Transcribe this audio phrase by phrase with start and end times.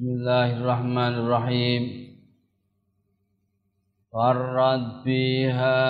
[0.00, 2.16] Bismillahirrahmanirrahim.
[5.04, 5.80] Biha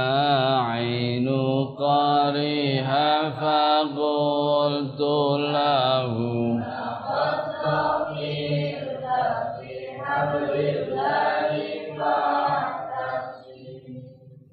[0.66, 3.06] ainu qariha
[3.38, 5.14] faqultu
[5.54, 6.58] lahu.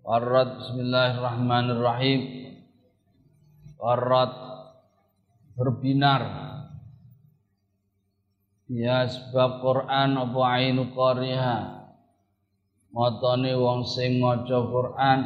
[0.05, 2.21] Farrad Bismillahirrahmanirrahim.
[3.81, 4.37] Farrad
[5.57, 6.46] berbinar
[8.67, 11.87] Ya sebab Quran apa ainu qariha?
[12.91, 15.19] Matane wong sing maca Quran.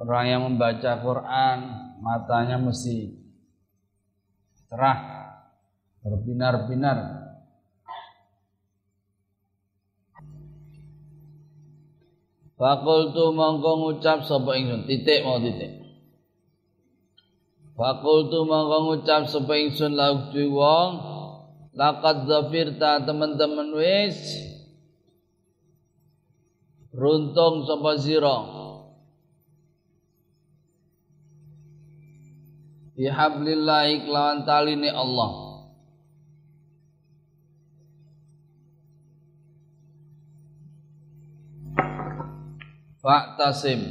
[0.00, 1.58] Orang yang membaca Quran
[2.00, 3.12] matanya mesti
[4.72, 4.98] cerah
[6.00, 7.20] berbinar-binar.
[12.56, 14.88] Fakultu mongko ngucap sapa ingsun?
[14.88, 15.81] Titik mau titik
[17.82, 20.90] Fakultu mongko ngucap sapa ingsun lahu wong
[21.74, 24.38] laqad zafirta teman-teman wis
[26.94, 28.38] runtung sapa sira.
[32.94, 35.32] Bihablillahi kelawan taline Allah.
[43.02, 43.82] Faktasim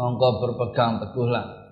[0.00, 1.63] mongko berpegang teguhlah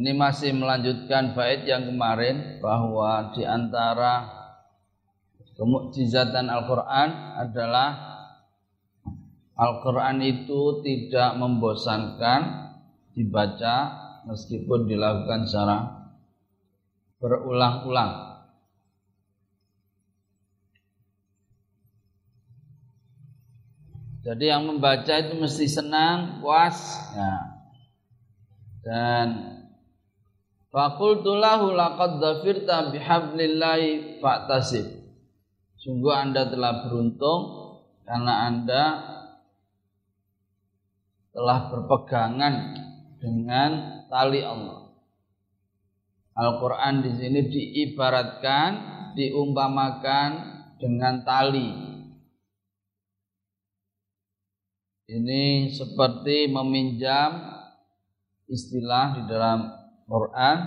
[0.00, 4.32] Ini masih melanjutkan bait yang kemarin bahwa di antara
[5.60, 8.00] kemukjizatan Al-Qur'an adalah
[9.60, 12.40] Al-Qur'an itu tidak membosankan
[13.12, 13.76] dibaca
[14.24, 16.08] meskipun dilakukan secara
[17.20, 18.40] berulang-ulang.
[24.24, 27.36] Jadi yang membaca itu mesti senang, puas, ya.
[28.80, 29.59] Dan
[30.70, 34.86] Fakultu lahu laqad dhafirta bihablillahi fa'tasib.
[35.74, 37.40] Sungguh Anda telah beruntung
[38.06, 38.84] karena Anda
[41.34, 42.54] telah berpegangan
[43.18, 43.70] dengan
[44.06, 44.94] tali Allah.
[46.38, 48.70] Al-Qur'an di sini diibaratkan,
[49.18, 50.30] diumpamakan
[50.78, 51.70] dengan tali.
[55.10, 57.58] Ini seperti meminjam
[58.46, 59.79] istilah di dalam
[60.10, 60.58] Quran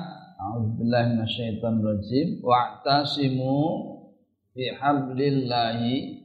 [0.44, 3.60] A'udzubillahi minasyaitonir rajim wa'tasimu
[4.56, 6.24] bihablillahi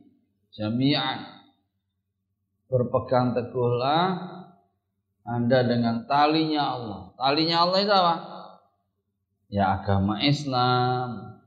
[0.51, 1.39] jami'an
[2.67, 4.35] berpegang teguhlah
[5.29, 7.01] Anda dengan talinya Allah.
[7.15, 8.15] Talinya Allah itu apa?
[9.53, 11.41] Ya agama Islam,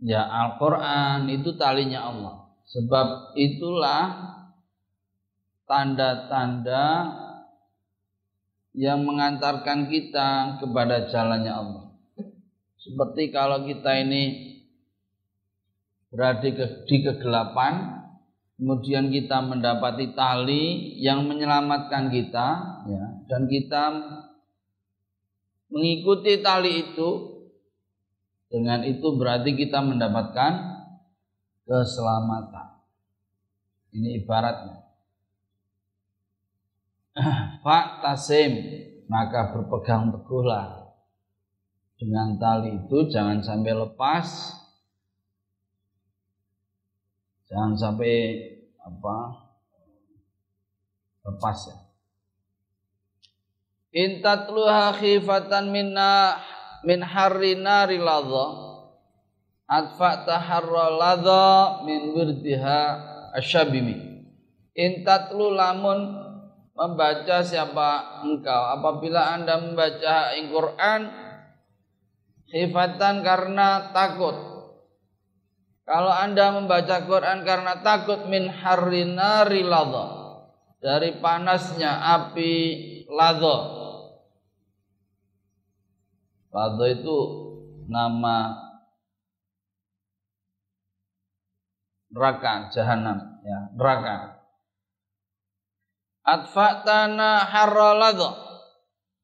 [0.00, 2.34] ya Al-Quran itu talinya Allah.
[2.64, 4.04] Sebab itulah
[5.68, 6.84] tanda-tanda
[8.76, 11.86] yang mengantarkan kita kepada jalannya Allah.
[12.76, 14.52] Seperti kalau kita ini
[16.12, 16.44] berada
[16.84, 18.04] di kegelapan,
[18.60, 22.48] kemudian kita mendapati tali yang menyelamatkan kita,
[22.84, 23.82] ya, dan kita
[25.72, 27.10] mengikuti tali itu,
[28.52, 30.52] dengan itu berarti kita mendapatkan
[31.64, 32.76] keselamatan.
[33.96, 34.84] Ini ibaratnya.
[37.66, 38.62] Pak Tasim
[39.10, 40.86] maka berpegang teguhlah.
[41.98, 44.54] Dengan tali itu jangan sampai lepas.
[47.50, 48.14] Jangan sampai
[48.78, 49.16] apa
[51.26, 51.76] lepas ya.
[53.98, 56.38] Intatluha khifatan minna
[56.86, 58.62] min harri nari ladha.
[59.66, 62.78] Adfa taharra ladha min wirdiha
[63.34, 64.22] asyabimi.
[64.70, 66.25] Intatlu lamun
[66.76, 68.62] membaca siapa engkau.
[68.76, 71.00] Apabila anda membaca Al-Quran
[72.52, 74.36] khifatan karena takut.
[75.86, 80.06] Kalau anda membaca Quran karena takut min harinari ladha.
[80.76, 82.52] Dari panasnya api
[83.08, 83.58] ladha.
[86.52, 87.16] Ladha itu
[87.88, 88.66] nama
[92.10, 94.35] neraka jahanam ya neraka
[96.26, 98.34] Atfa'tana harraladha.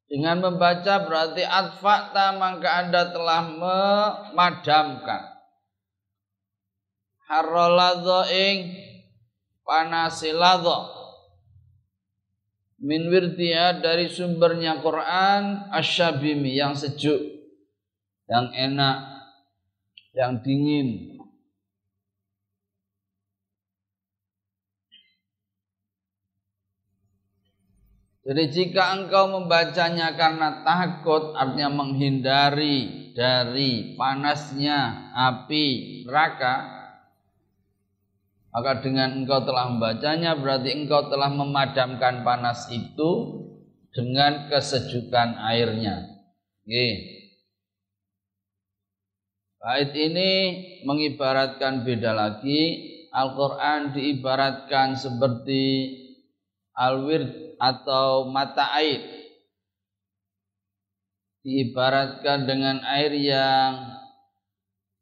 [0.06, 5.22] Dengan membaca berarti atfa'ta maka Anda telah memadamkan.
[7.26, 8.76] Harraladha ing
[9.66, 11.02] panasiladha.
[12.82, 13.10] Min
[13.78, 17.22] dari sumbernya Quran asyabimi yang sejuk,
[18.26, 19.22] yang enak,
[20.12, 21.21] yang dingin,
[28.22, 35.66] Jadi jika engkau membacanya karena takut artinya menghindari dari panasnya api
[36.06, 36.82] neraka
[38.52, 43.42] maka dengan engkau telah membacanya berarti engkau telah memadamkan panas itu
[43.96, 46.04] dengan kesejukan airnya.
[46.62, 46.88] Oke.
[49.56, 50.30] Bait ini
[50.84, 52.92] mengibaratkan beda lagi.
[53.12, 55.64] Al-Quran diibaratkan seperti
[56.76, 59.06] al-wird atau mata air.
[61.46, 64.02] Diibaratkan dengan air yang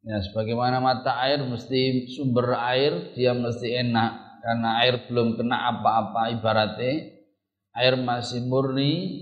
[0.05, 6.33] ya sebagaimana mata air mesti sumber air dia mesti enak karena air belum kena apa-apa
[6.33, 7.21] ibaratnya
[7.77, 9.21] air masih murni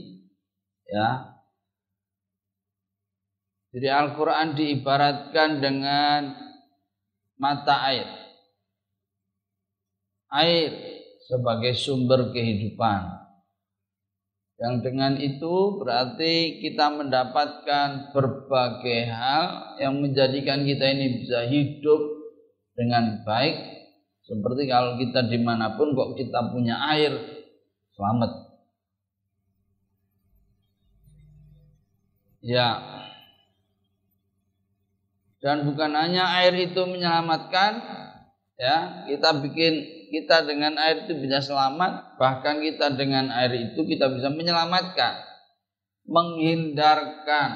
[0.87, 1.39] ya
[3.69, 6.33] jadi Al-Quran diibaratkan dengan
[7.37, 8.09] mata air.
[10.33, 10.73] Air
[11.29, 13.28] sebagai sumber kehidupan.
[14.59, 22.03] Yang dengan itu berarti kita mendapatkan berbagai hal yang menjadikan kita ini bisa hidup
[22.75, 23.55] dengan baik.
[24.27, 27.15] Seperti kalau kita di mana pun kok kita punya air,
[27.95, 28.51] selamat.
[32.43, 32.99] Ya,
[35.39, 37.79] dan bukan hanya air itu menyelamatkan
[38.59, 44.09] ya kita bikin kita dengan air itu bisa selamat bahkan kita dengan air itu kita
[44.13, 45.25] bisa menyelamatkan
[46.09, 47.51] menghindarkan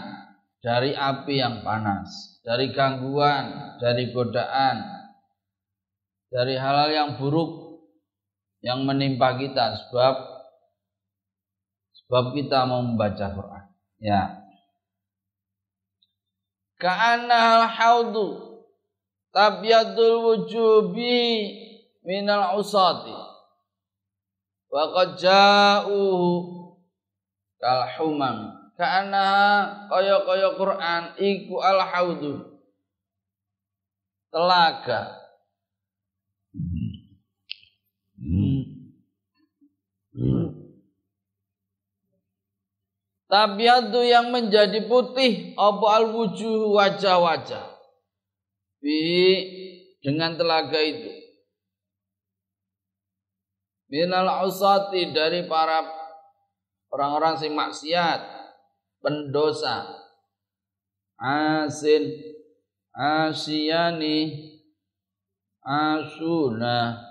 [0.63, 5.03] dari api yang panas dari gangguan dari godaan
[6.33, 7.63] dari hal-hal yang buruk
[8.65, 9.77] yang menimpa kita.
[9.77, 10.15] Sebab
[11.93, 13.65] sebab kita mau membaca Quran.
[14.01, 14.41] Ya.
[16.81, 18.59] Ka'anna al-haudu
[19.31, 21.21] tabyadul wujubi
[22.03, 23.15] minal usati
[24.73, 26.75] wa qad ja'uhu
[27.63, 29.27] kal humam ka'anna
[29.87, 32.59] kaya-kaya Quran iku al-haudu
[34.33, 35.23] telaga
[36.51, 36.91] hmm.
[40.13, 40.63] Hmm.
[43.33, 47.65] Tabiatu yang menjadi putih apa al wujuh wajah-wajah.
[48.77, 49.01] Bi
[50.05, 51.22] dengan telaga itu.
[53.93, 55.85] Minal usati dari para
[56.89, 58.25] orang-orang sing maksiat,
[59.05, 59.85] pendosa.
[61.21, 62.09] Asin,
[62.97, 64.49] asyani,
[65.61, 67.05] asuna,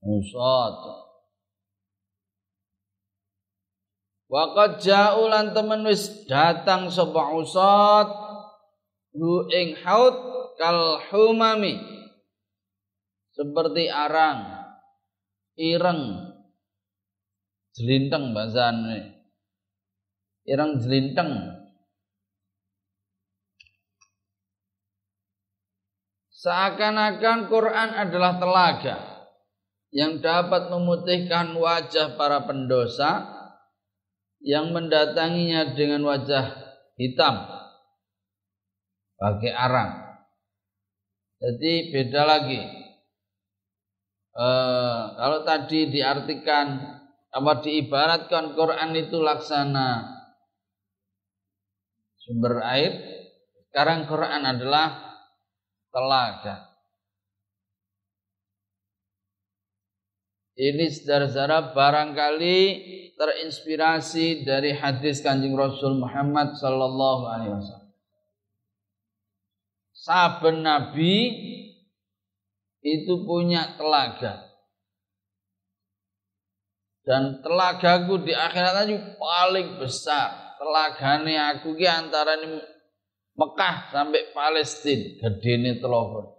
[0.00, 1.04] usat.
[4.32, 8.08] Waqad ja'u lan temen wis datang sapa usat
[9.12, 10.16] hu ing haut
[10.56, 11.76] kal humami
[13.36, 14.61] seperti arang
[15.56, 16.32] ireng
[17.76, 19.24] jelinteng bahasane
[20.48, 21.62] ireng jelinteng
[26.30, 28.96] seakan-akan Quran adalah telaga
[29.92, 33.28] yang dapat memutihkan wajah para pendosa
[34.42, 36.50] yang mendatanginya dengan wajah
[36.98, 37.46] hitam
[39.22, 39.90] pakai arang.
[41.38, 42.60] Jadi beda lagi.
[44.32, 44.48] E,
[45.16, 46.80] kalau tadi diartikan
[47.32, 50.08] apa diibaratkan Quran itu laksana
[52.16, 52.92] sumber air,
[53.68, 55.16] sekarang Quran adalah
[55.92, 56.72] telaga.
[60.52, 62.58] Ini saudara-saudara barangkali
[63.16, 67.90] terinspirasi dari hadis Kanjeng Rasul Muhammad sallallahu alaihi wasallam.
[69.96, 71.14] Saben nabi
[72.82, 74.50] itu punya telaga.
[77.02, 80.58] Dan telagaku di akhirat tadi paling besar.
[80.58, 82.38] Telagane aku ki antara
[83.34, 86.30] Mekah sampai Palestina, gedene telaga.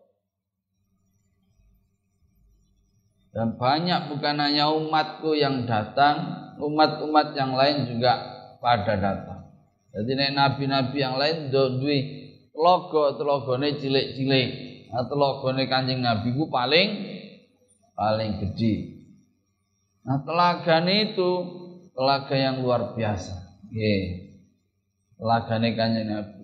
[3.33, 8.13] Dan banyak bukan hanya umatku yang datang, umat-umat yang lain juga
[8.61, 9.49] pada datang.
[9.93, 11.97] Jadi nabi-nabi yang lain duwe
[12.53, 14.72] logo telogone cilik-cilik.
[14.93, 16.89] Nah, telogone Kanjeng Nabi ku paling
[17.97, 19.01] paling gede.
[20.05, 21.31] Nah, telagane itu
[21.97, 23.33] telaga yang luar biasa.
[23.73, 24.03] Nggih.
[25.17, 26.43] Telagane Kanjeng Nabi.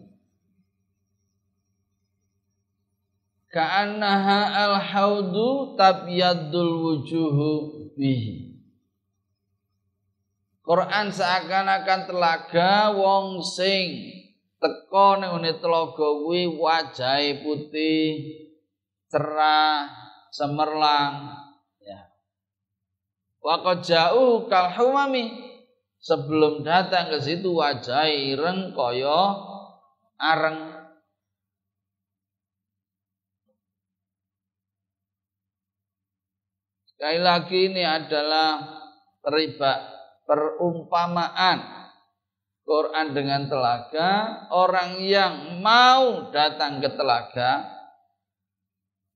[3.50, 7.52] ka'annaha al-haudu tabyadul wujuhu
[7.98, 8.62] bihi
[10.62, 14.19] Quran seakan-akan telaga wong sing
[14.60, 18.08] teko ning telaga kuwi wajahe putih
[19.08, 19.88] cerah
[20.30, 21.34] cemerlang
[21.82, 22.10] ya
[23.40, 25.48] Waqad ja'u kal humami.
[26.00, 29.36] Sebelum datang ke situ wajah ireng kaya
[30.16, 30.60] areng.
[36.88, 38.80] Sekali lagi ini adalah
[39.28, 39.74] riba
[40.24, 41.79] perumpamaan
[42.70, 47.66] Quran dengan telaga, orang yang mau datang ke telaga,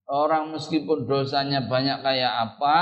[0.10, 2.82] orang meskipun dosanya banyak kayak apa,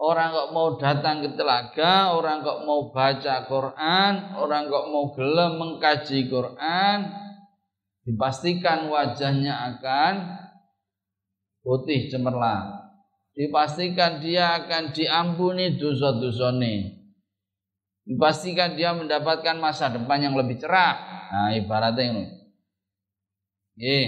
[0.00, 5.52] orang kok mau datang ke telaga, orang kok mau baca Quran, orang kok mau gelem
[5.60, 7.12] mengkaji Quran,
[8.08, 10.12] dipastikan wajahnya akan
[11.60, 12.88] putih cemerlang.
[13.36, 16.99] Dipastikan dia akan diampuni dosa-dosanya
[18.10, 20.98] dipastikan dia mendapatkan masa depan yang lebih cerah.
[21.30, 22.24] Nah, ibaratnya ini.
[23.78, 24.00] Ye.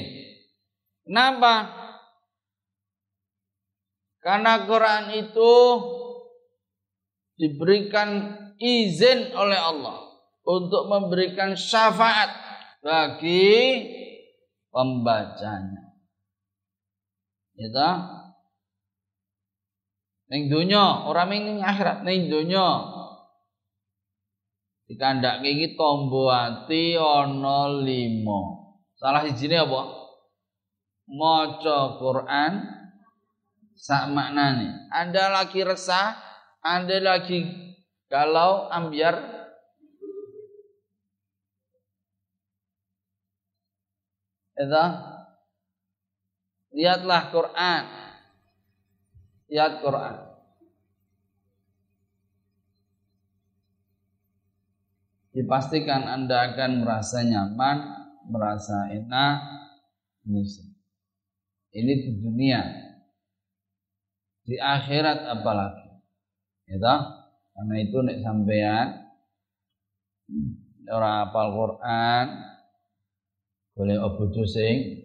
[1.07, 1.71] Kenapa?
[4.19, 5.53] Karena Quran itu
[7.39, 10.03] diberikan izin oleh Allah
[10.43, 12.31] untuk memberikan syafaat
[12.83, 13.87] bagi
[14.75, 15.95] pembacanya.
[17.55, 17.91] Gitu.
[20.27, 22.67] Ning dunya, orang ning akhirat, ning dunya
[24.87, 28.99] dikandhake iki tombo ati ana 5.
[28.99, 29.81] Salah sijine apa?
[31.11, 32.53] Maca Quran
[33.75, 34.89] sak maknane.
[34.95, 36.15] Anda lagi resah,
[36.63, 37.43] Anda lagi
[38.07, 39.43] galau, ambiar
[44.63, 44.85] Itu
[46.77, 47.85] lihatlah Quran.
[49.51, 50.32] Lihat Quran.
[55.33, 57.77] Dipastikan Anda akan merasa nyaman,
[58.29, 59.37] merasa enak.
[61.73, 62.63] Ini di dunia.
[64.45, 65.89] Di akhirat apalagi.
[66.69, 66.79] Ya
[67.53, 68.87] Karena itu nek sampean
[70.89, 72.27] ora apal Quran
[73.77, 75.05] boleh obojo sing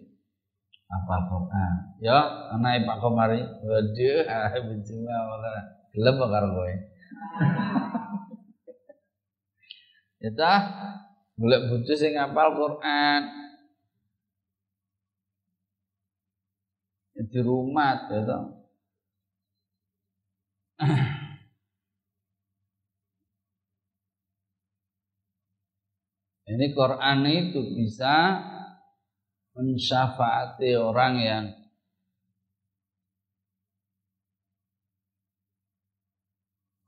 [0.88, 1.74] apa Quran.
[2.00, 3.44] Ya, anak Pak Komari.
[3.44, 5.60] Waduh, ah bujuma malah
[5.92, 6.64] gelem karo.
[10.18, 10.62] Ya tah,
[11.38, 13.22] golek bojo sing ngapal Quran.
[17.14, 18.44] Ya di rumah ya tah.
[26.48, 28.14] Ini Quran itu bisa
[29.52, 31.44] mensyafaati orang yang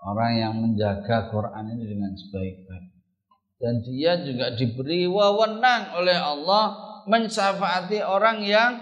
[0.00, 2.99] orang yang menjaga Quran ini dengan sebaik-baik
[3.60, 8.80] dan dia juga diberi wewenang oleh Allah mensyafaati orang yang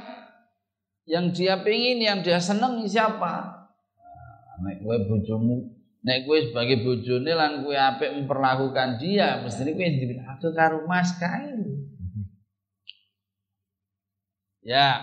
[1.09, 3.67] yang dia pingin, yang dia seneng siapa?
[3.99, 5.73] Nah, nek kowe bojomu,
[6.05, 11.59] nek kowe sebagai bojone lan kowe apik memperlakukan dia, mesti kowe dibilangke karo Mas kae.
[14.63, 15.01] Ya.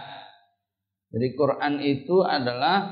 [1.10, 2.92] Jadi Quran itu adalah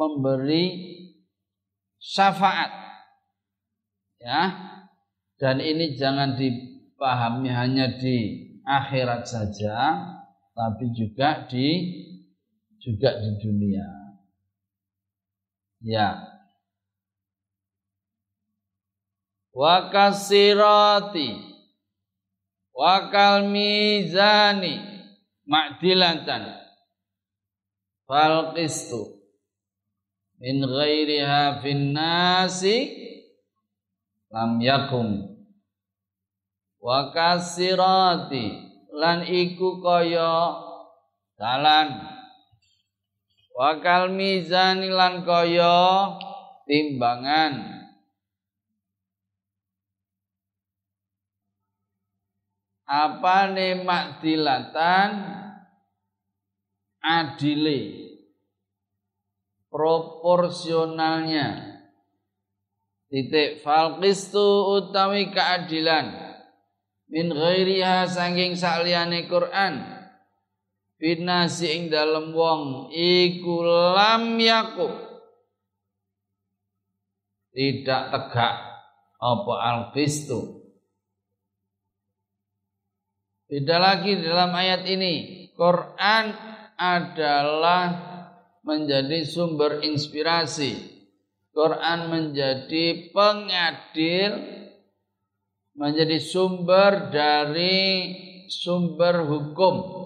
[0.00, 0.96] memberi
[1.98, 2.86] syafaat
[4.26, 4.42] ya.
[5.38, 9.76] Dan ini jangan dipahami hanya di akhirat saja
[10.56, 11.68] tapi juga di
[12.82, 13.86] juga di dunia.
[15.84, 16.18] Ya.
[19.54, 21.30] Wa kasirati
[22.76, 24.80] wa kal mizani
[25.48, 26.44] ma'dilatan
[28.04, 29.16] fal qistu
[30.36, 33.05] min ghairiha fin nasi
[34.30, 35.38] lam yakum.
[36.82, 38.46] Wa kasirati
[38.94, 40.54] lan iku kaya
[41.34, 42.14] dalan.
[43.56, 45.76] Wa kal lan kaya
[46.68, 47.54] timbangan.
[52.86, 53.50] Apa
[53.82, 55.10] mak dilatan
[57.02, 58.06] adile.
[59.66, 61.75] Proporsionalnya
[63.10, 66.26] titik fal utawi keadilan.
[67.06, 69.94] Min ghairiha sanging sakliyane Quran.
[70.96, 73.62] Binasi ing dalem wong iku
[73.94, 74.90] lam yakub.
[77.52, 78.54] Tidak tegak
[79.16, 80.56] apa al qistu
[83.46, 86.34] Beda lagi dalam ayat ini Quran
[86.74, 87.84] adalah
[88.66, 90.95] menjadi sumber inspirasi
[91.56, 94.32] Quran menjadi pengadil
[95.72, 98.12] menjadi sumber dari
[98.52, 100.04] sumber hukum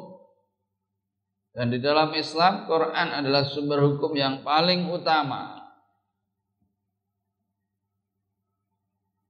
[1.51, 5.59] Dan di dalam Islam Quran adalah sumber hukum yang paling utama.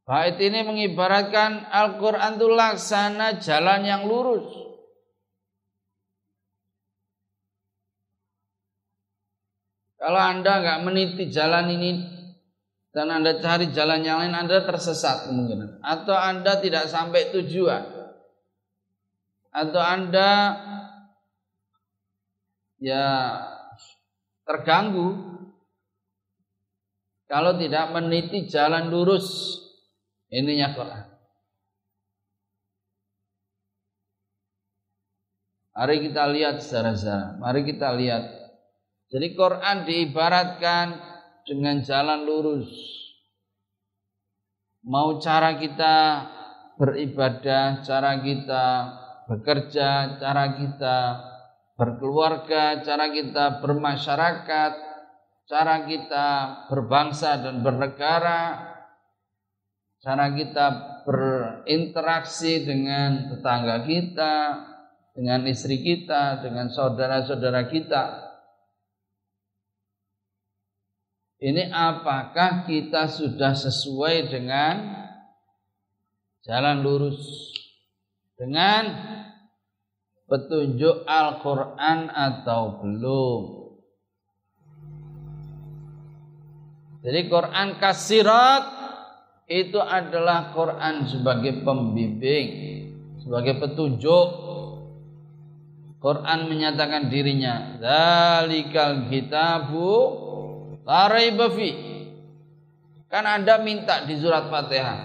[0.05, 4.60] Bait ini mengibaratkan Al-Quran itu laksana jalan yang lurus.
[10.01, 12.01] Kalau Anda nggak meniti jalan ini
[12.89, 15.85] dan Anda cari jalan yang lain, Anda tersesat kemungkinan.
[15.85, 17.85] Atau Anda tidak sampai tujuan.
[19.53, 20.57] Atau Anda
[22.81, 23.37] ya
[24.49, 25.37] terganggu
[27.29, 29.61] kalau tidak meniti jalan lurus
[30.33, 31.05] ininya Quran.
[35.77, 37.37] Mari kita lihat secara-secara.
[37.37, 38.40] Mari kita lihat.
[39.11, 40.87] Jadi Quran diibaratkan
[41.43, 42.71] dengan jalan lurus.
[44.87, 46.25] Mau cara kita
[46.79, 48.65] beribadah, cara kita
[49.27, 50.97] bekerja, cara kita
[51.75, 54.73] berkeluarga, cara kita bermasyarakat,
[55.51, 56.27] cara kita
[56.71, 58.73] berbangsa dan bernegara,
[59.99, 60.67] cara kita
[61.03, 64.35] berinteraksi dengan tetangga kita,
[65.19, 68.30] dengan istri kita, dengan saudara-saudara kita.
[71.41, 74.93] Ini apakah kita sudah sesuai dengan
[76.45, 77.49] jalan lurus?
[78.37, 78.85] Dengan
[80.29, 83.41] petunjuk Al-Quran atau belum.
[87.01, 88.65] Jadi Quran kasirat
[89.49, 92.49] itu adalah Quran sebagai pembimbing,
[93.25, 94.29] sebagai petunjuk.
[96.05, 99.89] Quran menyatakan dirinya, "Dzalikal kitabu
[100.91, 101.47] la raiba
[103.11, 104.99] Kan Anda minta di surat Fatihah,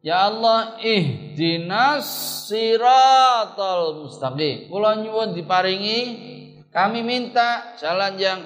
[0.00, 2.08] Ya Allah ihdinas
[2.48, 4.72] siratal mustaqim.
[4.72, 6.00] Kula nyuwun diparingi
[6.72, 8.40] kami minta jalan yang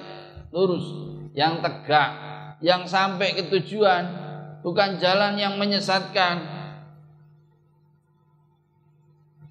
[0.51, 0.83] lurus,
[1.31, 2.11] yang tegak,
[2.59, 4.03] yang sampai ke tujuan,
[4.59, 6.35] bukan jalan yang menyesatkan.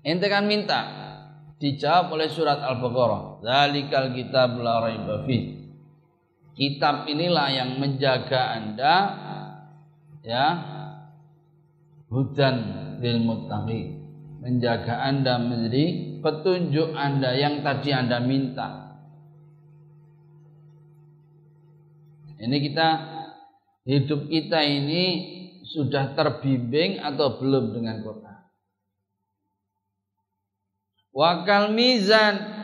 [0.04, 0.80] Ente kan minta
[1.60, 3.40] dijawab oleh surat Al-Baqarah.
[3.40, 5.24] Zalikal kitab la raiba
[6.60, 8.96] Kitab inilah yang menjaga Anda
[10.20, 10.46] ya
[12.12, 12.56] hudan
[13.00, 13.96] lil muttaqin
[14.44, 18.92] menjaga Anda menjadi petunjuk Anda yang tadi Anda minta.
[22.40, 22.88] Ini kita
[23.84, 25.04] hidup kita ini
[25.64, 28.38] sudah terbimbing atau belum dengan Quran.
[31.12, 32.59] Wakal mizan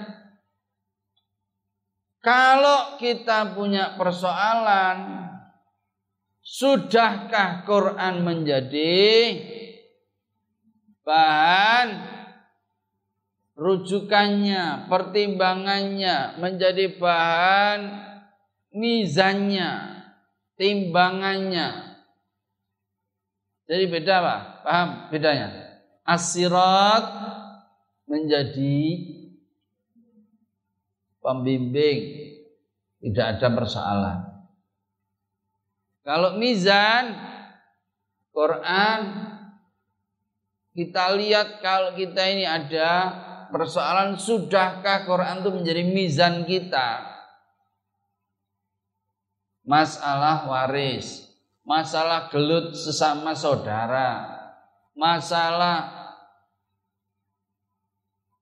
[2.26, 5.26] kalau kita punya persoalan
[6.46, 9.34] Sudahkah Quran menjadi
[11.02, 11.88] bahan
[13.58, 17.80] rujukannya, pertimbangannya, menjadi bahan
[18.70, 19.70] mizannya,
[20.54, 21.98] timbangannya.
[23.66, 25.48] Jadi beda pak, paham bedanya?
[26.06, 27.06] Asirat
[28.06, 28.78] menjadi
[31.26, 32.30] pembimbing,
[33.02, 34.18] tidak ada persoalan.
[36.06, 37.18] Kalau mizan
[38.30, 39.00] Quran
[40.76, 43.10] kita lihat kalau kita ini ada
[43.50, 47.16] persoalan sudahkah Quran itu menjadi mizan kita?
[49.66, 51.26] Masalah waris,
[51.66, 54.30] masalah gelut sesama saudara,
[54.94, 55.90] masalah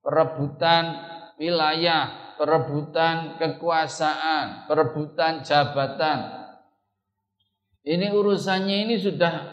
[0.05, 1.01] perebutan
[1.41, 6.45] wilayah, perebutan kekuasaan, perebutan jabatan,
[7.85, 9.45] ini urusannya ini sudah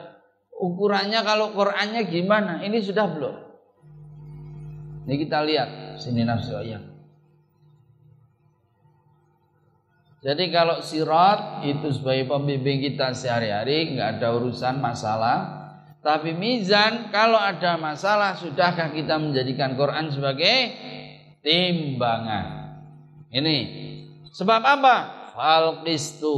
[0.57, 2.65] ukurannya kalau Qurannya gimana?
[2.65, 3.37] Ini sudah belum?
[5.05, 6.81] Ini kita lihat sini nafsu ayat.
[10.23, 15.61] Jadi kalau sirat itu sebagai pembimbing kita sehari-hari nggak ada urusan masalah.
[16.01, 20.73] Tapi mizan kalau ada masalah sudahkah kita menjadikan Quran sebagai
[21.43, 22.62] timbangan?
[23.33, 23.59] Ini
[24.29, 24.97] sebab apa?
[25.33, 26.37] Falqistu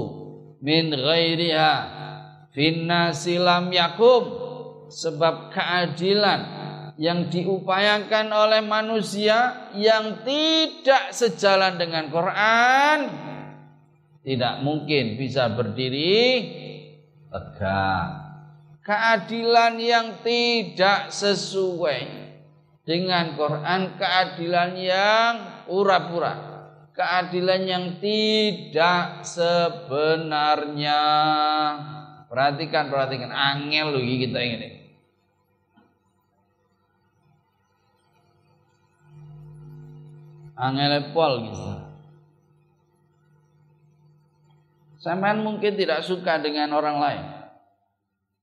[0.63, 1.73] min ghairiha
[2.55, 4.23] finnasi lam yakum
[4.87, 6.41] sebab keadilan
[6.95, 12.99] yang diupayakan oleh manusia yang tidak sejalan dengan Quran
[14.23, 16.23] tidak mungkin bisa berdiri
[17.29, 18.23] tegak.
[18.85, 22.01] Keadilan yang tidak sesuai
[22.87, 25.33] dengan Quran, keadilan yang
[25.65, 26.54] pura-pura
[26.95, 31.03] keadilan yang tidak sebenarnya.
[32.31, 33.31] Perhatikan, perhatikan.
[33.31, 34.85] Angel loh kita ini.
[40.55, 41.63] angel pol gitu.
[45.03, 47.25] Sampean mungkin tidak suka dengan orang lain.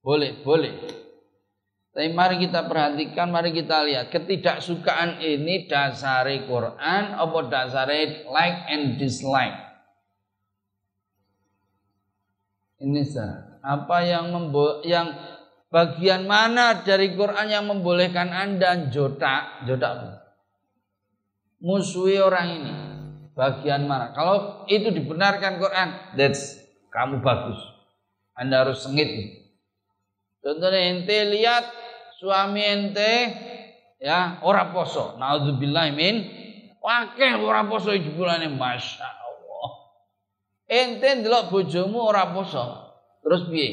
[0.06, 1.01] Boleh, boleh.
[1.91, 8.95] Tapi mari kita perhatikan, mari kita lihat ketidaksukaan ini dasari Quran apa dasari like and
[8.95, 9.60] dislike.
[12.80, 13.60] Ini sah.
[13.62, 15.13] Apa yang membo yang
[15.67, 20.21] bagian mana dari Quran yang membolehkan Anda jodak, jodak
[21.62, 22.73] musuhi orang ini?
[23.36, 24.15] Bagian mana?
[24.15, 26.56] Kalau itu dibenarkan Quran, that's
[26.91, 27.60] kamu bagus.
[28.36, 29.08] Anda harus sengit.
[30.41, 31.81] Contohnya ente lihat
[32.21, 33.12] suami ente
[33.97, 35.17] ya ora poso.
[35.17, 36.29] Nauzubillah min
[36.77, 39.69] wakeh ora poso iki bulane Masya Allah.
[40.69, 42.93] Ente ndelok bojomu ora poso.
[43.25, 43.69] Terus piye?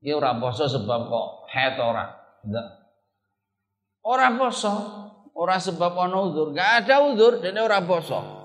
[0.00, 2.16] Ya ora poso sebab kok het ora.
[2.42, 2.68] Enggak.
[4.02, 4.72] Ora poso,
[5.36, 6.50] ora sebab ana uzur.
[6.56, 8.40] Enggak ada uzur dene ora poso.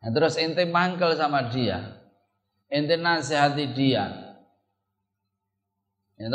[0.00, 1.99] Nah, terus ente mangkel sama dia
[2.70, 4.06] ente nasihati dia.
[6.20, 6.28] Ya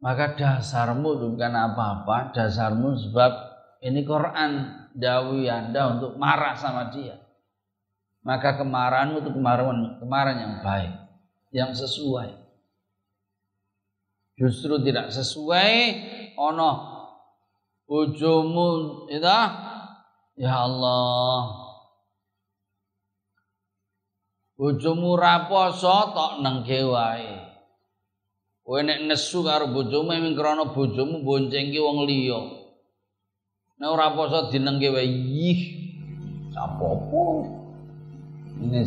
[0.00, 3.32] maka dasarmu bukan apa-apa dasarmu sebab
[3.84, 7.20] ini Quran dawi anda untuk marah sama dia.
[8.24, 10.92] Maka kemarahanmu itu kemarahan kemarahan yang baik
[11.52, 12.36] yang sesuai.
[14.40, 15.72] Justru tidak sesuai
[16.40, 16.70] ono
[17.84, 19.36] bojomu itu
[20.40, 21.59] ya Allah
[24.60, 27.32] bojomu ra poso tok nengke wae.
[28.60, 32.44] Kowe nek nesu karo bojomu mung krana bojomu boncengke wong liya.
[33.80, 35.08] Nek ora poso dinengke wae
[35.48, 35.60] ih
[36.52, 37.48] sapopo
[38.60, 38.84] ini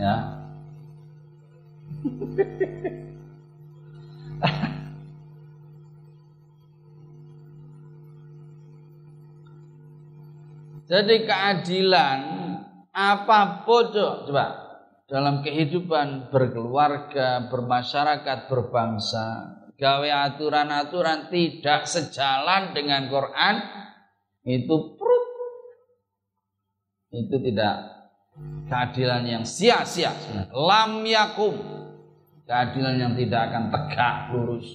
[0.00, 0.40] ya.
[10.84, 12.20] Jadi keadilan
[12.92, 14.63] apa pun coba
[15.04, 19.26] dalam kehidupan berkeluarga, bermasyarakat, berbangsa,
[19.76, 23.56] gawe aturan-aturan tidak sejalan dengan Quran
[24.44, 25.24] itu perut
[27.14, 27.74] itu tidak
[28.66, 30.10] keadilan yang sia-sia.
[30.50, 31.54] Lam yakum.
[32.44, 34.68] Keadilan yang tidak akan tegak lurus.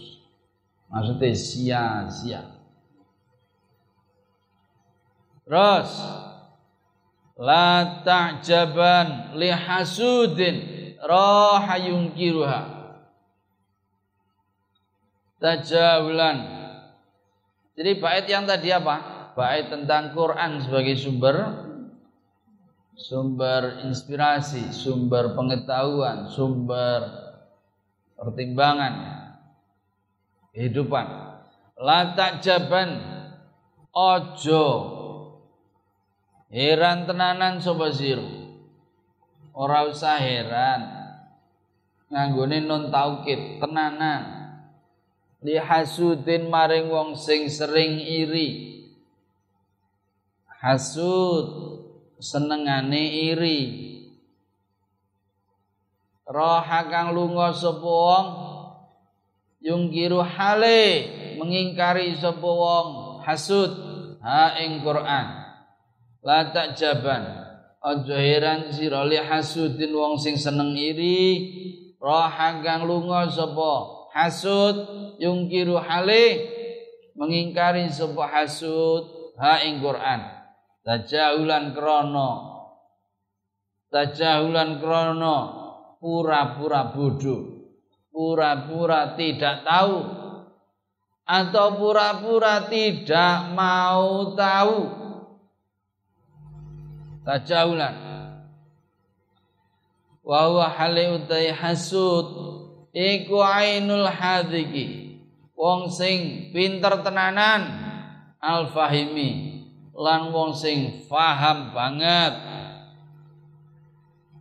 [0.90, 2.42] Maksudnya sia-sia.
[5.46, 5.90] Terus
[7.40, 10.56] la ta'jaban li hasudin
[11.00, 12.62] raha yungkiruha
[15.40, 16.38] tajawulan.
[17.80, 18.96] Jadi bait yang tadi apa?
[19.40, 21.36] Bait tentang Quran sebagai sumber
[23.00, 27.08] sumber inspirasi sumber pengetahuan sumber
[28.20, 28.94] pertimbangan
[30.52, 31.08] kehidupan.
[31.80, 33.16] La ta'jaban.
[33.90, 34.99] Ojo
[36.50, 38.26] Heran tenanan sapa sira.
[39.54, 40.82] Ora usah heran.
[42.10, 44.50] Nganggone non taukid tenanan.
[45.46, 48.82] Li hasudin maring wong sing sering iri.
[50.58, 51.46] Hasud
[52.18, 53.62] senengane iri.
[56.26, 58.28] Roha kang lunga sapa wong
[59.62, 60.82] yungkiru hale
[61.38, 63.72] mengingkari sapa wong hasud
[64.22, 65.49] ha ing Quran
[66.24, 67.24] la jaban
[67.80, 71.24] aja heran sira li hasudin wong sing seneng iri
[71.96, 74.76] roha kang lunga sapa hasud
[75.16, 76.44] yungkiru hale
[77.16, 80.20] mengingkari sapa hasud ha ing Quran.
[80.84, 82.30] Tajahulan krana
[83.92, 85.36] tajahulan krana
[86.00, 87.60] pura-pura bodoh
[88.10, 90.00] pura-pura tidak tahu
[91.30, 94.80] atau pura-pura tidak mau tahu
[97.30, 97.94] tajaulan.
[100.26, 102.26] Wa huwa hale utai hasud
[102.90, 105.14] iku ainul hadiki.
[105.54, 107.86] Wong sing pinter tenanan
[108.42, 109.62] al fahimi
[109.94, 112.34] lan wong sing faham banget.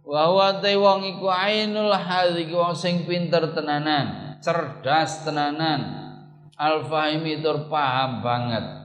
[0.09, 2.57] Wa huwa wong iku ainul hadiki.
[2.57, 6.09] Wong sing pinter tenanan cerdas tenanan.
[6.59, 8.78] Al fahimi tur paham banget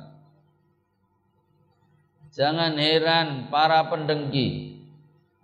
[2.33, 4.81] Jangan heran para pendengki.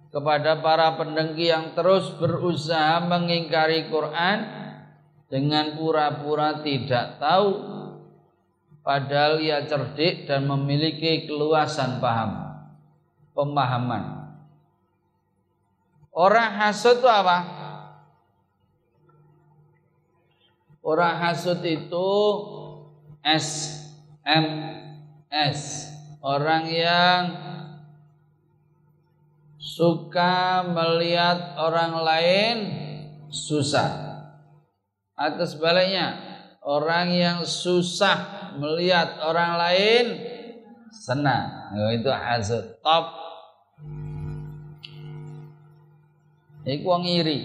[0.09, 4.41] Kepada para pendengki yang terus berusaha mengingkari Quran
[5.29, 7.61] dengan pura-pura tidak tahu
[8.81, 12.57] padahal ia cerdik dan memiliki keluasan paham
[13.37, 14.33] pemahaman.
[16.09, 17.37] Orang hasud itu apa?
[20.81, 22.09] Orang hasud itu
[23.21, 23.77] S
[24.25, 24.73] M
[25.29, 25.85] S
[26.19, 27.21] orang yang
[29.59, 32.55] suka melihat orang lain
[33.31, 34.07] susah.
[35.19, 36.15] Atau sebaliknya
[36.63, 40.05] orang yang susah melihat orang lain
[40.95, 41.75] senang.
[41.75, 43.05] Nah, itu hasud top.
[46.63, 47.39] Iku wong iri.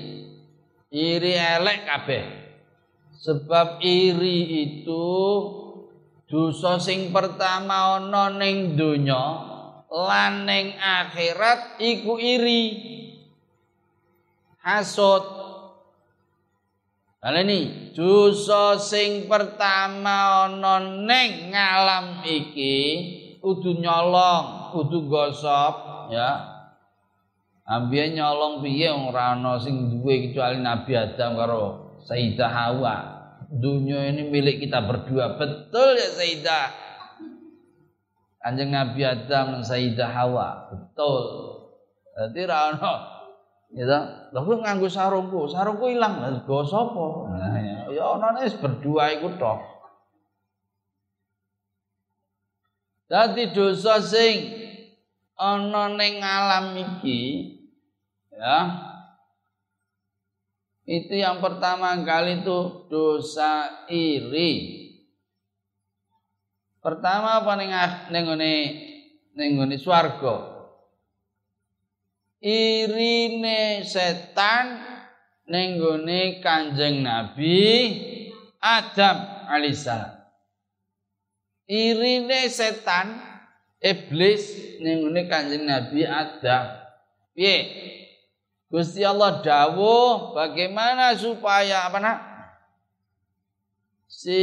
[0.94, 2.24] Iri elek kabeh.
[3.24, 5.06] Sebab iri itu
[6.34, 9.22] dosa sing pertama ana ning donya
[9.86, 12.64] lan ning akhirat iku iri
[14.66, 15.22] hasud
[17.22, 22.82] ini dosa sing pertama ana ning ngalam iki
[23.44, 26.52] kudu nyolong, kudu gosop ya.
[27.64, 31.64] Ambiyen nyolong piye ora ana sing duwe kecuali Nabi Adam karo
[32.04, 33.13] Sayyidah Hawa.
[33.50, 35.36] Dunia ini milik kita berdua.
[35.36, 36.66] Betul ya Sayyidah.
[38.44, 40.68] Kanjeng Nabi Adam dan Sayyidah Hawa.
[40.68, 41.24] Betul.
[42.14, 43.14] Jadi ra ono
[43.74, 46.22] Ya kowe nganggo sarungku, sarungku ilang.
[46.22, 47.26] Lah go sapa?
[47.34, 47.58] Nah,
[47.90, 49.58] ya, ya wis berdua iku tok.
[53.10, 54.46] Dadi dosa sing
[55.34, 57.50] ana ning alam iki
[58.30, 58.58] ya
[60.84, 64.84] itu yang pertama kali itu dosa iri.
[66.84, 67.72] Pertama apa ning
[68.12, 68.54] ngene
[69.32, 70.54] ning ngene swarga?
[72.44, 74.84] irine setan
[75.48, 75.80] ning
[76.44, 77.64] Kanjeng Nabi
[78.60, 80.12] Adam alaihissalam.
[81.64, 83.16] Irine setan
[83.80, 86.84] iblis ning Kanjeng Nabi Adam.
[87.32, 87.56] Piye?
[88.72, 92.18] Gusti Allah dawuh bagaimana supaya apa nak?
[94.08, 94.42] Si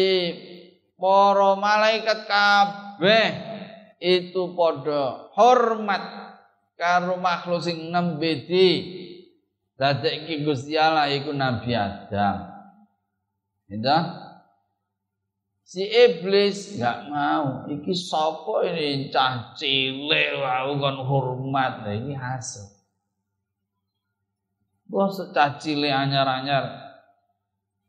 [0.98, 3.28] para malaikat kabeh
[4.02, 6.02] itu podo hormat
[6.78, 8.70] karo makhluk sing nembe di
[9.78, 12.50] dadekke Gusti Allah iku Nabi Adam.
[13.72, 13.98] Itu
[15.72, 17.64] Si iblis nggak mau.
[17.64, 21.88] Iki sopo ini cah cilik wae kon hormat.
[21.88, 22.81] Nah, ini hasil.
[24.92, 26.92] Cah cilik anyar-anyar.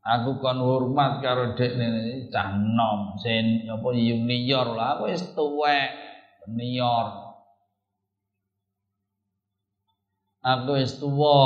[0.02, 4.98] Aku kon hormat karo dek ini cah nom sen apa junior lah.
[4.98, 5.90] Aku wis tuwek
[6.42, 7.06] senior
[10.42, 11.38] aku wis tuwa.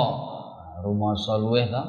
[0.76, 1.84] Rumasa luweh to.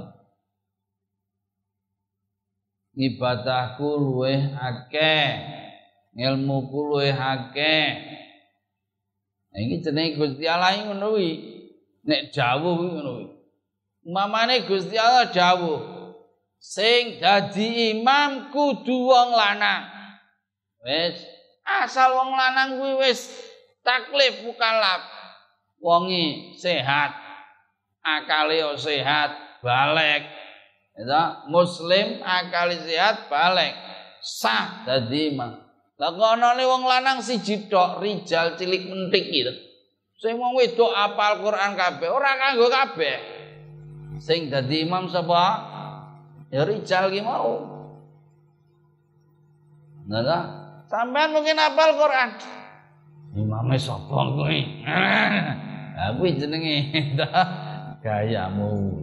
[2.97, 5.27] Ibadahku luweh akeh
[6.15, 7.87] ilmuku luweh akeh.
[9.51, 11.31] Nah, iki jenenge Gusti Allah ngono kuwi.
[12.07, 13.36] Nek jawuh kuwi ngono kuwi
[14.07, 15.83] mamane Gusti Allah jawuh
[16.57, 19.91] sing dadi imam kudu wong lanang
[20.87, 21.19] wis
[21.67, 23.35] asal wong lanang kuwi wis
[23.83, 25.17] taklif mukallaf
[25.81, 27.13] wongi sehat,
[28.01, 30.23] akali sehat, balik.
[30.97, 31.21] Itu
[31.53, 33.73] muslim akali sehat, balik.
[34.21, 35.61] Sah dadi imam.
[35.97, 39.53] Lah kono wong lanang siji tok rijal cilik mentik gitu.
[40.17, 43.36] Sing wong wedok apal Quran kabeh, ora kanggo kabeh.
[44.17, 45.43] Sing dadi imam sapa?
[46.49, 47.77] Ya rijal ki mau.
[50.07, 50.23] Nah,
[50.87, 52.29] sampean mungkin apal Quran.
[53.35, 54.61] Imame sapa kuwi?
[55.97, 56.93] Ha kuwi jenenge
[58.05, 59.01] gayamu.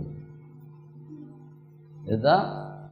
[2.07, 2.39] Ya?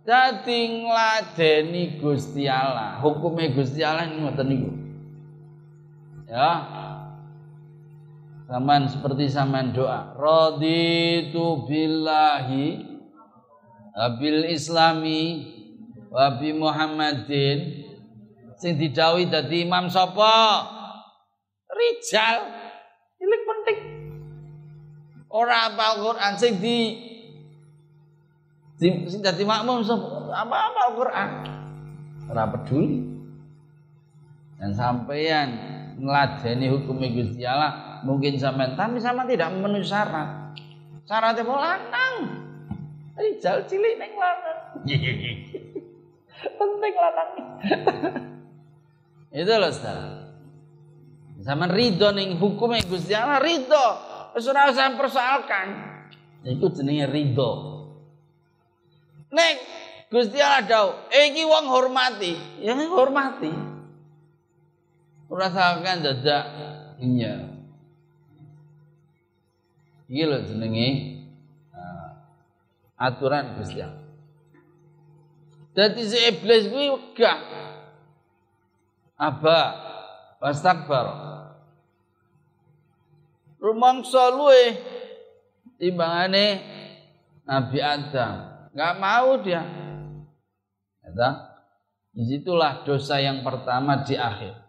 [0.02, 2.98] Dadi ngladeni Gusti Allah.
[2.98, 4.70] Hukume Gusti Allah ngoten niku.
[6.26, 6.50] Ya.
[8.52, 10.12] Saman seperti saman doa.
[10.12, 12.84] Raditu billahi
[14.20, 15.48] bil islami
[16.12, 17.80] wa bi Muhammadin
[18.60, 20.68] sing didhawuhi dadi imam sapa?
[21.64, 22.44] Rijal.
[23.24, 23.78] Ini penting.
[25.32, 26.78] Ora apal Quran sing di
[28.76, 29.80] sing dadi makmum
[30.28, 31.28] apa apal Quran.
[32.28, 33.00] Ora peduli.
[34.60, 35.48] Dan sampeyan
[35.96, 40.58] ngladeni hukum Gusti Allah mungkin sampean tapi sama tidak memenuhi syarat.
[41.06, 42.14] Syaratnya mau lanang.
[43.18, 44.58] Rijal cilik ning lanang.
[46.58, 47.30] Penting lanang.
[49.32, 50.22] Itu loh saudara.
[51.42, 53.86] Zaman ridho ning hukum Gusti Allah ridho.
[54.32, 55.66] Ora usah persoalkan.
[56.46, 57.50] Iku jenenge ridho.
[59.32, 59.54] Nek
[60.12, 63.48] Gusti Allah dawuh, iki wong hormati, ya hormati.
[65.32, 66.44] Ora sakan dadak
[67.00, 67.51] iya.
[70.12, 70.88] Iki lho jenenge
[71.72, 72.08] uh,
[73.00, 74.04] aturan Gusti Allah.
[75.72, 77.40] Dadi si iblis kuwi wegah.
[79.16, 79.58] Aba
[80.36, 81.06] wastakbar.
[83.56, 84.76] Rumangsa luwe
[85.80, 86.60] timbangane
[87.48, 88.68] Nabi Adam.
[88.76, 89.64] Enggak mau dia.
[91.08, 91.28] Ya,
[92.12, 94.60] Di situlah dosa yang pertama di akhir.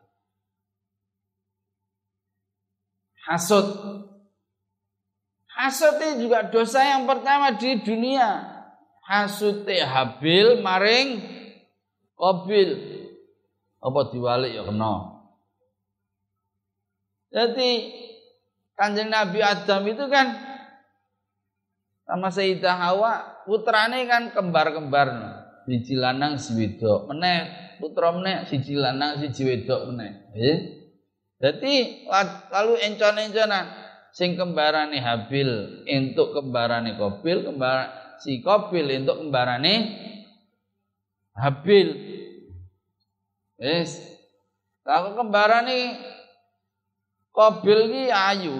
[3.27, 3.67] Hasud.
[5.53, 8.49] Hasud itu juga dosa yang pertama di dunia.
[9.05, 11.21] Hasud Habil maring
[12.17, 12.69] Qabil.
[13.83, 14.93] Apa diwalik ya kena.
[17.33, 17.69] Jadi
[18.79, 20.27] kanjeng Nabi Adam itu kan
[22.07, 25.07] sama Sayyidah Hawa putrane kan kembar-kembar
[25.67, 27.47] siji lanang si wedok meneh
[27.79, 30.57] putra meneh siji lanang siji wedok meneh nggih
[31.39, 32.07] dadi
[32.51, 33.82] lalu encon-enconan
[34.13, 37.89] sing kembarane Habil entuk kembarane Qabil kembar
[38.21, 39.73] si Qabil entuk kembarane
[41.33, 41.89] Habil.
[43.57, 43.97] Wis.
[44.85, 45.77] Lalu kembarane
[47.33, 48.55] Qabil ki ayu?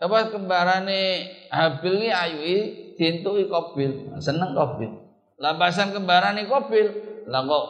[0.00, 2.40] Apa kembarane Habil ki ayu
[2.96, 4.16] dientuki Qabil?
[4.24, 5.06] Seneng Qabil.
[5.36, 6.86] Lampasan kembaran nih kopil.
[7.28, 7.66] Lah kok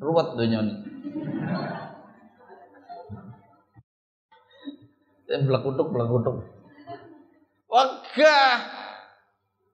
[0.00, 0.64] ruwet donya
[5.30, 6.42] Blekutuk blekutuk.
[7.70, 8.54] Wagah.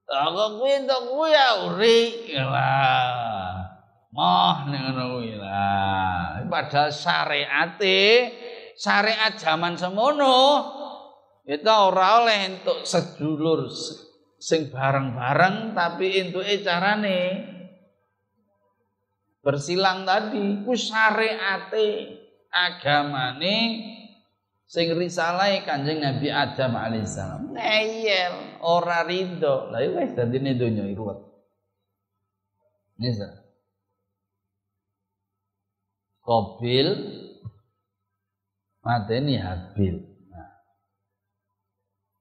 [0.07, 2.01] Aku kuwi entuk kuwi ya uri.
[2.37, 3.65] Lah.
[4.13, 4.93] Moh ning
[5.41, 6.45] lah.
[6.47, 8.31] Padahal syariate
[8.77, 10.69] syariat zaman semono
[11.49, 13.73] itu ora oleh untuk sedulur
[14.37, 17.21] sing bareng-bareng tapi entuke carane
[19.41, 22.19] bersilang tadi ku syariate
[22.53, 23.57] agamane
[24.67, 31.19] sing risalai Kanjeng Nabi Adam alaihissalam ngeyel ora rido lha iku wis dadine donya ruwet
[32.99, 33.47] Nisa
[36.27, 36.91] Kobil
[38.83, 39.95] mateni Habil.
[40.27, 40.51] Nah.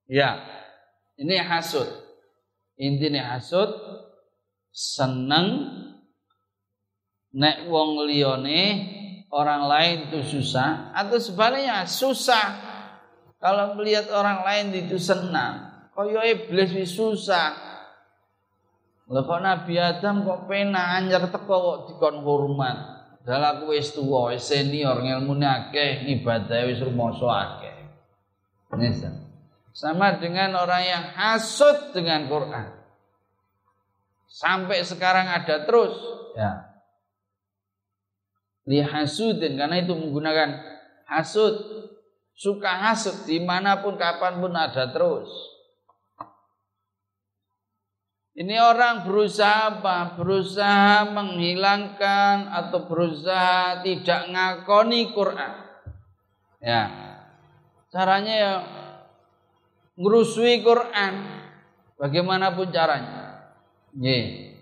[0.06, 0.38] ya
[1.18, 1.90] ini hasud.
[2.78, 3.72] Intinya hasud
[4.70, 5.74] seneng
[7.34, 8.62] nek wong liyane
[9.36, 12.48] orang lain itu susah atau sebaliknya susah
[13.44, 17.52] kalau melihat orang lain itu senang kaya iblis wis susah
[19.12, 22.96] lho kok Nabi Adam kok pena anjar teko kok dikon hormat
[23.26, 27.74] dalam aku wis tuwa wis senior ngilmune akeh ibadah wis rumoso akeh.
[29.76, 32.70] Sama dengan orang yang hasut dengan Quran.
[34.30, 35.98] Sampai sekarang ada terus.
[36.38, 36.75] Ya.
[38.66, 40.62] Lihasudin karena itu menggunakan
[41.06, 41.56] hasut.
[42.36, 45.32] Suka hasut di mana pun kapan pun ada terus.
[48.36, 50.20] Ini orang berusaha apa?
[50.20, 55.54] Berusaha menghilangkan atau berusaha tidak ngakoni Quran.
[56.60, 56.84] Ya.
[57.88, 58.54] Caranya ya
[59.96, 61.14] ngerusui Quran
[61.96, 63.56] bagaimanapun caranya.
[63.96, 64.55] Ye.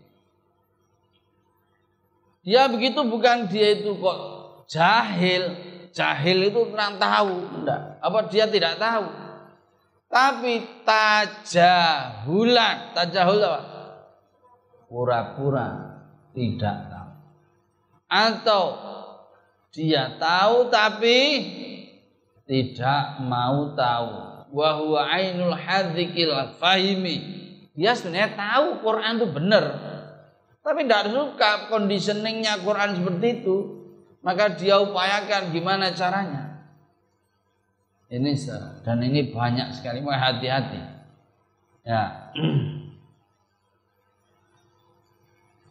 [2.43, 4.19] Dia begitu bukan dia itu kok
[4.67, 5.55] jahil.
[5.93, 8.01] Jahil itu kurang tahu, enggak.
[8.01, 9.05] Apa dia tidak tahu?
[10.09, 11.77] Tapi tajahulan,
[12.97, 13.61] tajahul apa?
[14.89, 15.97] Pura-pura
[16.33, 17.11] tidak tahu.
[18.09, 18.65] Atau
[19.73, 21.17] dia tahu tapi
[22.45, 24.11] tidak mau tahu
[24.53, 27.17] wa huwa ainul hadzikil fahimi.
[27.73, 29.92] Dia sebenarnya tahu Quran itu benar.
[30.63, 33.57] Tapi tidak suka conditioningnya Quran seperti itu.
[34.23, 36.63] Maka dia upayakan gimana caranya.
[38.07, 38.31] Ini
[38.87, 40.79] dan ini banyak sekali, maka hati-hati.
[41.83, 42.31] Ya.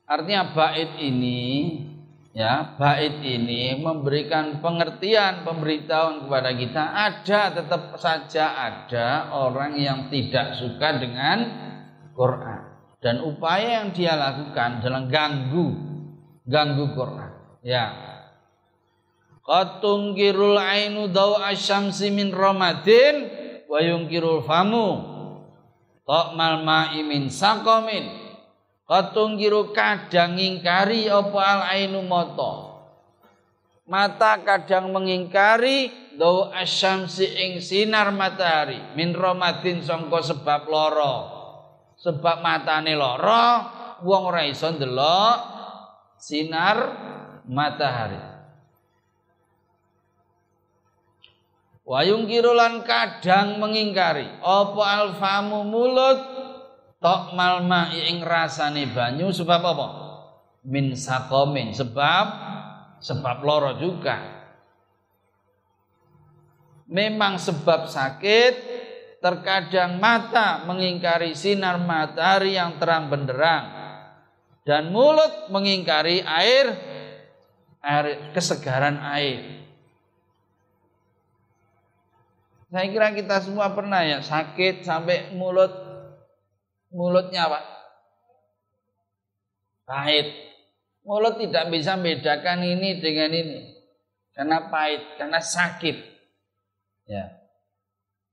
[0.05, 1.41] Artinya bait ini
[2.33, 10.57] ya bait ini memberikan pengertian pemberitahuan kepada kita ada tetap saja ada orang yang tidak
[10.57, 11.39] suka dengan
[12.17, 12.72] Quran
[13.03, 15.67] dan upaya yang dia lakukan adalah ganggu
[16.47, 17.31] ganggu Quran
[17.67, 17.87] ya
[19.43, 23.27] Qatungkirul ainu daw asyamsi min ramadin
[23.67, 25.03] wa yungkirul famu
[26.07, 28.23] Tokmal ma'i min sakomin
[28.93, 32.77] Katungkiru kadang ingkari apa al ainu mata.
[33.89, 35.89] Mata kadang mengingkari
[36.21, 41.42] do asyamsi ing sinar matahari min romadin sangka sebab loro.
[42.03, 43.47] Sebab matane loro,
[44.03, 45.39] wong ora iso ndelok
[46.19, 46.79] sinar
[47.47, 48.19] matahari.
[51.83, 56.19] Wayung kirulan kadang mengingkari apa alfamu mulut
[57.03, 59.89] tok malma ing rasane banyu sebab apa?
[60.63, 62.27] min sakomin sebab
[63.03, 64.47] sebab loro juga.
[66.87, 68.55] Memang sebab sakit
[69.23, 73.65] terkadang mata mengingkari sinar matahari yang terang benderang
[74.67, 76.75] dan mulut mengingkari air
[77.83, 79.63] air kesegaran air.
[82.73, 85.71] Saya kira kita semua pernah ya sakit sampai mulut
[86.91, 87.61] mulutnya apa?
[89.87, 90.27] Pahit.
[91.03, 93.61] Mulut tidak bisa membedakan ini dengan ini.
[94.33, 95.97] Karena pahit, karena sakit.
[97.11, 97.42] Ya.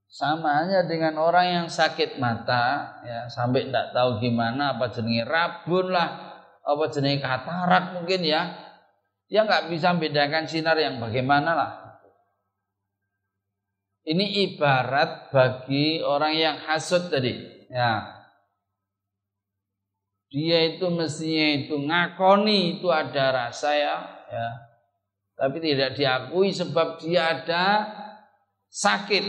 [0.10, 5.94] Sama hanya dengan orang yang sakit mata, ya sampai tidak tahu gimana apa jenis rabun
[5.94, 6.10] lah,
[6.66, 8.58] apa jenis katarak mungkin ya.
[9.30, 11.72] Dia nggak bisa membedakan sinar yang bagaimana lah.
[14.02, 17.62] Ini ibarat bagi orang yang hasut tadi.
[17.70, 18.20] Ya,
[20.30, 23.98] dia itu mestinya itu ngakoni itu ada rasa ya,
[24.30, 24.48] ya.
[25.34, 27.66] Tapi tidak diakui sebab dia ada
[28.70, 29.26] sakit,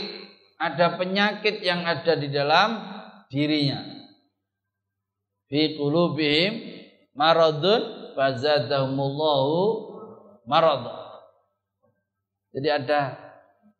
[0.61, 2.85] ada penyakit yang ada di dalam
[3.33, 3.81] dirinya.
[5.49, 6.53] Fi qulubihim
[7.17, 9.89] maradun fazadahumullahu.
[12.51, 13.17] Jadi ada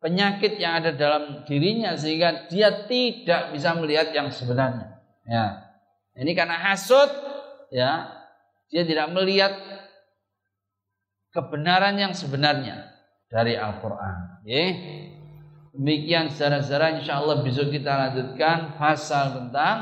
[0.01, 4.97] penyakit yang ada dalam dirinya sehingga dia tidak bisa melihat yang sebenarnya.
[5.29, 5.69] Ya.
[6.17, 7.07] Ini karena hasut,
[7.71, 8.09] ya,
[8.67, 9.53] dia tidak melihat
[11.31, 12.89] kebenaran yang sebenarnya
[13.31, 14.43] dari Al-Quran.
[14.43, 14.65] Ya.
[15.71, 19.77] Demikian secara-secara insya Allah besok kita lanjutkan pasal tentang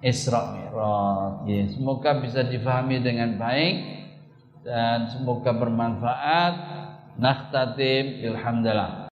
[0.00, 1.46] Isra Mi'raj.
[1.46, 3.76] Ya, semoga bisa difahami dengan baik
[4.64, 6.54] dan semoga bermanfaat.
[7.20, 9.02] Nakhtatim bilhamdulillah.